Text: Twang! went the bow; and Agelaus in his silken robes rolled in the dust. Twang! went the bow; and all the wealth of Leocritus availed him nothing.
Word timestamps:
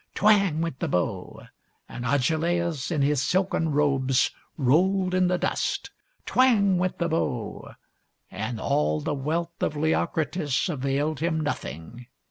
Twang! 0.15 0.61
went 0.61 0.79
the 0.79 0.87
bow; 0.87 1.43
and 1.87 2.03
Agelaus 2.07 2.89
in 2.89 3.03
his 3.03 3.21
silken 3.21 3.69
robes 3.71 4.31
rolled 4.57 5.13
in 5.13 5.27
the 5.27 5.37
dust. 5.37 5.91
Twang! 6.25 6.79
went 6.79 6.97
the 6.97 7.07
bow; 7.07 7.75
and 8.31 8.59
all 8.59 8.99
the 8.99 9.13
wealth 9.13 9.61
of 9.61 9.75
Leocritus 9.75 10.67
availed 10.69 11.19
him 11.19 11.39
nothing. 11.39 12.07